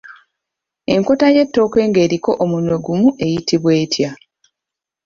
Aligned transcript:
Enkota 0.93 1.25
y’ettooke 1.35 1.79
ng’eriko 1.87 2.31
omunwe 2.43 2.75
gumu 2.85 3.09
eyitibwa 3.23 3.71
etya? 3.83 4.09